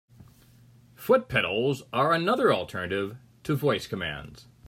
Foot 0.95 1.29
pedals 1.29 1.83
are 1.93 2.11
another 2.11 2.51
alternative 2.51 3.17
to 3.43 3.53
voice 3.53 3.85
commands. 3.85 4.47